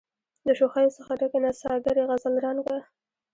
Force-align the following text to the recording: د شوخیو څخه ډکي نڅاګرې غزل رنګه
د 0.45 0.47
شوخیو 0.57 0.95
څخه 0.97 1.11
ډکي 1.19 1.39
نڅاګرې 1.45 2.03
غزل 2.09 2.35
رنګه 2.45 2.77